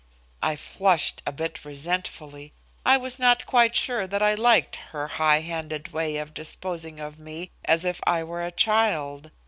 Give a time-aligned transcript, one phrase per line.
[0.41, 2.53] I flushed a bit resentfully.
[2.83, 7.19] I was not quite sure that I liked her high handed way of disposing of
[7.19, 9.29] me as if I were a child.